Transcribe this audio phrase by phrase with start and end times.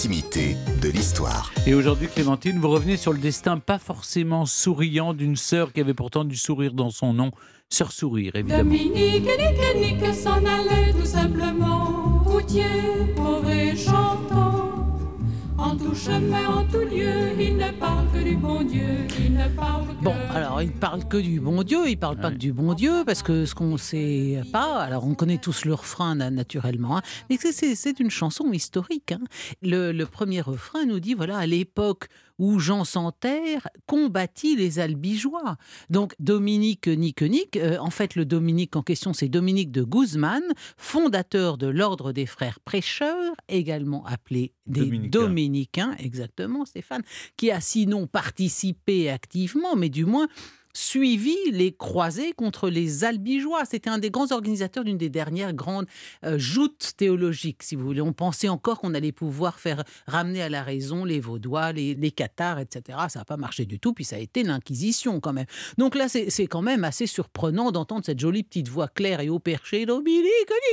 [0.00, 1.52] l'intimité de l'histoire.
[1.66, 5.92] Et aujourd'hui, Clémentine, vous revenez sur le destin pas forcément souriant d'une sœur qui avait
[5.92, 7.32] pourtant du sourire dans son nom.
[7.68, 8.62] Sœur Sourire, évidemment.
[8.62, 12.64] Dominique, Nique, Nique s'en allait tout simplement, routier,
[13.14, 14.29] mauvais chantant.
[14.29, 14.29] En
[15.82, 19.86] tout chemin, en tout lieu, il ne parle que du bon Dieu, il ne parle
[19.88, 20.04] que...
[20.04, 23.02] Bon, alors il parle que du bon Dieu, il parle pas que du bon Dieu,
[23.06, 27.02] parce que ce qu'on sait pas, alors on connaît tous le refrain na- naturellement, hein,
[27.28, 29.12] mais c'est- c'est c'est une chanson historique.
[29.12, 29.20] hein.
[29.62, 32.08] Le, le premier refrain nous dit, voilà, à l'époque
[32.40, 35.56] où Jean Santerre combattit les albigeois.
[35.90, 40.42] Donc Dominique Niquenique, euh, en fait le Dominique en question c'est Dominique de Guzman,
[40.78, 45.20] fondateur de l'ordre des frères prêcheurs, également appelé des Dominicains.
[45.20, 47.02] Dominicains, exactement Stéphane,
[47.36, 50.26] qui a sinon participé activement, mais du moins
[50.72, 53.64] suivi les croisés contre les albigeois.
[53.64, 55.86] C'était un des grands organisateurs d'une des dernières grandes
[56.24, 58.00] euh, joutes théologiques, si vous voulez.
[58.00, 62.10] On pensait encore qu'on allait pouvoir faire ramener à la raison les Vaudois, les, les
[62.10, 62.98] Cathares, etc.
[63.08, 65.46] Ça n'a pas marché du tout, puis ça a été l'Inquisition quand même.
[65.78, 69.38] Donc là, c'est quand même assez surprenant d'entendre cette jolie petite voix claire et au
[69.38, 70.24] perché, Dominique,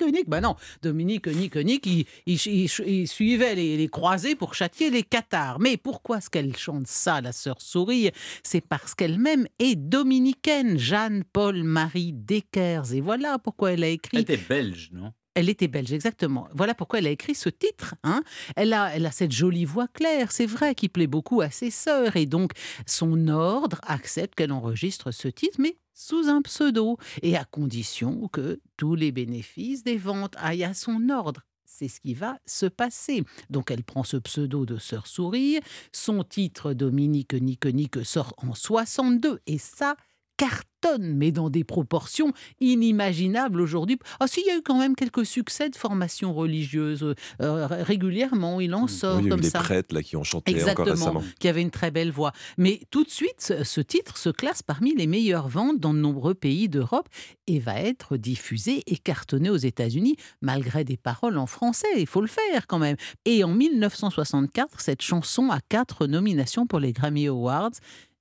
[0.00, 0.28] Nique, Nique.
[0.28, 1.88] Ben non, Dominique, Nique, Nique,
[2.26, 5.60] il, suivait les, croisés pour châtier les Cathares.
[5.60, 12.12] Mais pourquoi est-ce qu'elle chante ça, la sœur Sourire C'est parce qu'elle-même est dominicaine, Jeanne-Paul-Marie
[12.12, 12.92] Dekers.
[12.92, 15.12] Et voilà pourquoi elle a écrit Elle était belge, non?
[15.34, 16.48] Elle était belge, exactement.
[16.52, 17.94] Voilà pourquoi elle a écrit ce titre.
[18.02, 18.22] hein.
[18.56, 21.70] Elle, a, elle a cette jolie voix claire, c'est vrai, qui plaît beaucoup à ses
[21.70, 22.16] sœurs.
[22.16, 22.52] Et donc,
[22.86, 28.60] son ordre accepte qu'elle enregistre ce titre, mais sous un pseudo, et à condition que
[28.76, 31.42] tous les bénéfices des ventes aillent à son ordre.
[31.70, 33.24] C'est ce qui va se passer.
[33.50, 35.60] Donc elle prend ce pseudo de Sœur Sourire.
[35.92, 39.94] Son titre Dominique Nique Nique sort en 62 et ça
[40.38, 43.98] cartonne, mais dans des proportions inimaginables aujourd'hui.
[44.20, 48.60] Ah si, il y a eu quand même quelques succès de formation religieuse euh, régulièrement.
[48.60, 49.58] Il en sort Oui, il y a eu comme des ça.
[49.58, 51.22] prêtres là, qui ont chanté encore récemment.
[51.40, 52.32] qui avait une très belle voix.
[52.56, 55.98] Mais tout de suite, ce, ce titre se classe parmi les meilleures ventes dans de
[55.98, 57.08] nombreux pays d'Europe
[57.48, 61.88] et va être diffusé et cartonné aux États-Unis, malgré des paroles en français.
[61.96, 62.96] Il faut le faire quand même.
[63.24, 67.72] Et en 1964, cette chanson a quatre nominations pour les Grammy Awards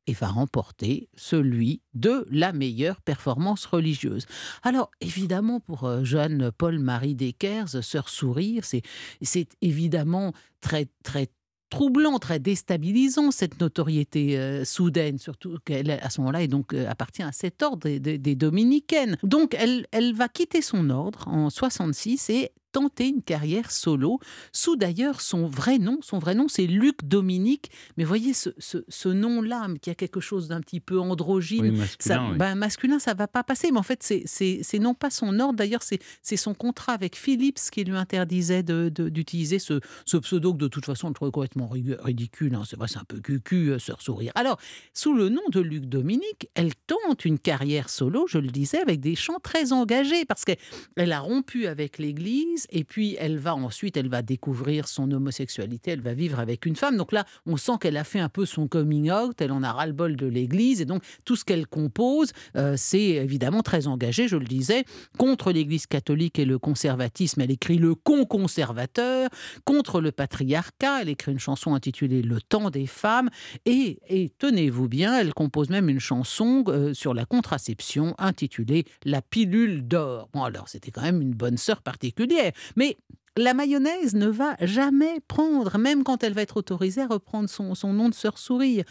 [0.08, 4.26] et va remporter celui de la meilleure performance religieuse.
[4.64, 11.28] Alors, évidemment, pour euh, Jeanne Paul-Marie Dekers, Sœur Sourire, c'est évidemment très, très
[11.70, 16.90] troublant, très déstabilisant cette notoriété euh, soudaine, surtout qu'elle à ce moment-là et donc euh,
[16.90, 19.18] appartient à cet ordre des, des- des dominicaines.
[19.24, 24.20] Donc elle, elle va quitter son ordre en 66 et tenter une carrière solo
[24.52, 26.00] sous d'ailleurs son vrai nom.
[26.02, 30.20] Son vrai nom c'est Luc Dominique, mais voyez ce, ce- ce nom-là qui a quelque
[30.20, 31.70] chose d'un petit peu androgyne.
[31.72, 31.82] Oui, Ça,
[32.20, 32.38] masculin, oui.
[32.38, 33.72] ben, masculin, ça va pas passer.
[33.72, 35.56] Mais en fait, c'est- non pas son ordre.
[35.58, 40.68] D'ailleurs, c'est son contrat avec Philips qui lui interdisait d'utiliser ce, ce pseudo que de
[40.68, 42.56] toute façon, on trouvait complètement ridicule.
[42.56, 42.64] hein.
[42.68, 44.32] C'est vrai, c'est un peu cucu, euh, Sœur Sourire.
[44.36, 44.60] Alors,
[44.94, 49.00] sous le nom de Luc Dominique, elle tente une carrière solo, je le disais, avec
[49.00, 53.98] des chants très engagés parce qu'elle a rompu avec l'Église et puis elle va ensuite,
[53.98, 56.98] elle va découvrir son homosexualité, elle va vivre avec une femme.
[56.98, 59.72] Donc là, on sent qu'elle a fait un peu son coming out, elle en a
[59.72, 60.82] ras-le-bol de l'Église.
[60.82, 64.84] Et donc tout ce qu'elle compose, euh, c'est évidemment très engagé, je le disais,
[65.18, 67.42] contre l'Église catholique et le conservatisme.
[67.42, 69.30] Elle écrit le con conservateur,
[69.66, 73.30] contre le patriarcat, elle écrit une chanson intitulée Le temps des femmes.
[73.66, 79.22] Et, et tenez-vous bien, elle compose même une chanson euh, sur la contraception intitulée La
[79.22, 80.30] pilule d'or.
[80.34, 82.98] Bon alors c'était quand même une bonne sœur particulière, mais
[83.38, 87.76] la mayonnaise ne va jamais prendre, même quand elle va être autorisée à reprendre son,
[87.76, 88.84] son nom de sœur sourire.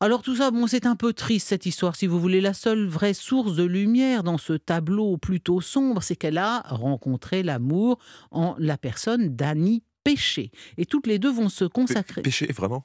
[0.00, 2.40] Alors tout ça, bon, c'est un peu triste cette histoire, si vous voulez.
[2.40, 7.44] La seule vraie source de lumière dans ce tableau plutôt sombre, c'est qu'elle a rencontré
[7.44, 7.98] l'amour
[8.32, 10.50] en la personne d'Annie Péché.
[10.76, 12.22] Et toutes les deux vont se consacrer.
[12.22, 12.84] Péché, vraiment?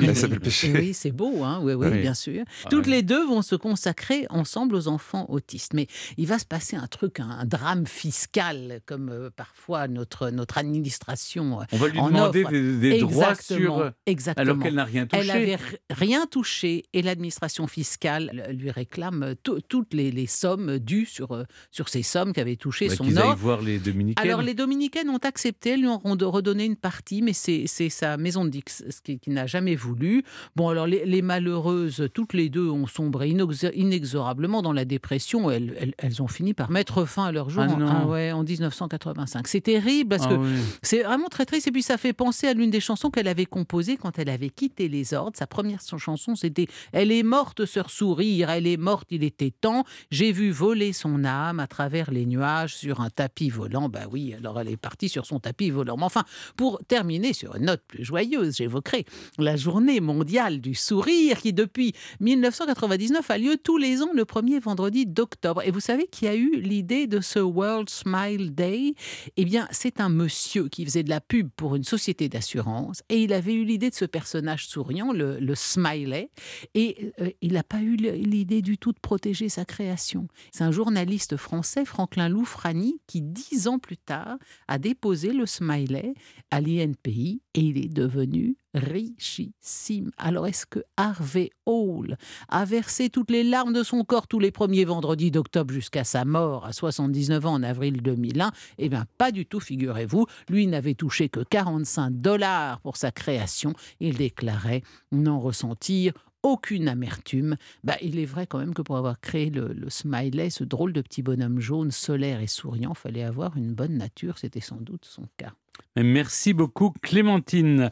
[0.00, 0.72] Elle s'appelle Et Péché.
[0.74, 2.00] oui, c'est beau, hein oui, oui, Oui.
[2.00, 2.44] bien sûr.
[2.64, 5.74] Ah Toutes les deux vont se consacrer ensemble aux enfants autistes.
[5.74, 5.86] Mais
[6.16, 11.60] il va se passer un truc, un, drame fiscal, comme euh, parfois notre, notre administration.
[11.60, 12.52] euh, On va lui en demander offre.
[12.52, 13.78] des, des droits sur.
[13.78, 14.42] euh, exactement.
[14.50, 15.22] Alors qu'elle n'a rien touché.
[15.22, 20.78] Elle avait r- rien touché et l'administration fiscale lui réclame tout- toutes les, les sommes
[20.78, 23.36] dues sur, sur ces sommes qu'avait touché Bah, son aillent ordre.
[23.36, 24.24] voir les dominicaines.
[24.26, 28.44] Alors les dominicaines ont accepté, elles lui ont redonné une partie, mais c'est sa maison
[28.44, 30.24] de Dix qui, qui n'a jamais voulu.
[30.56, 33.28] Bon, alors les, les malheureuses, toutes les deux, ont sombré
[33.74, 35.50] inexorablement dans la dépression.
[35.50, 37.86] Elles, elles- elles ont fini par mettre fin à leur jour Ah en, non.
[37.88, 39.46] ah ouais, en 1985.
[39.48, 40.50] C'est terrible parce que Ah oui.
[40.82, 41.68] c'est vraiment très triste.
[41.68, 44.50] Et puis, ça fait penser à l'une des chansons qu'elle avait composées quand elle avait
[44.50, 45.36] quitté les ordres.
[45.36, 49.50] Sa première son- chanson, c'était Elle est morte, sœur sourire, elle est morte, il était
[49.52, 49.84] temps.
[50.10, 53.88] J'ai vu voler son âme à travers les nuages sur un tapis volant.
[53.88, 55.96] Bah oui, alors elle est partie sur son tapis volant.
[55.96, 56.24] Mais enfin,
[56.56, 59.04] pour terminer sur une note plus joyeuse, j'évoquerai
[59.42, 64.58] la journée mondiale du sourire qui, depuis 1999, a lieu tous les ans le premier
[64.58, 65.62] vendredi d'octobre.
[65.64, 68.94] Et vous savez qui a eu l'idée de ce World Smile Day?
[69.36, 73.22] Eh bien, c'est un monsieur qui faisait de la pub pour une société d'assurance et
[73.22, 76.30] il avait eu l'idée de ce personnage souriant, le, le smiley,
[76.74, 80.28] et euh, il n'a pas eu l'idée du tout de protéger sa création.
[80.52, 84.36] C'est un journaliste français, Franklin Loufrani, qui dix ans plus tard
[84.68, 86.14] a déposé le smiley
[86.50, 90.10] à l'INPI et il est devenu richissime.
[90.16, 92.16] Alors est-ce que Harvey Hall
[92.48, 96.24] a versé toutes les larmes de son corps tous les premiers vendredis d'octobre jusqu'à sa
[96.24, 100.26] mort à 79 ans en avril 2001 Eh bien, pas du tout, figurez-vous.
[100.48, 103.74] Lui n'avait touché que 45 dollars pour sa création.
[104.00, 107.56] Il déclarait n'en ressentir aucune amertume.
[107.84, 110.92] Bah, il est vrai quand même que pour avoir créé le, le smiley, ce drôle
[110.92, 114.38] de petit bonhomme jaune, solaire et souriant, fallait avoir une bonne nature.
[114.38, 115.52] C'était sans doute son cas.
[115.96, 117.90] Merci beaucoup Clémentine.